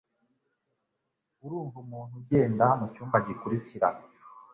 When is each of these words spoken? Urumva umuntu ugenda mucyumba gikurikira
Urumva 1.43 1.77
umuntu 1.85 2.13
ugenda 2.21 2.65
mucyumba 2.79 3.17
gikurikira 3.27 3.87